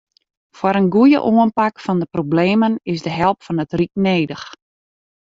[0.57, 4.45] Foar in goeie oanpak fan de problemen is de help fan it ryk nedich.